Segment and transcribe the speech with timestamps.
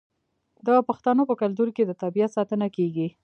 [0.65, 3.07] د پښتنو په کلتور کې د طبیعت ساتنه کیږي.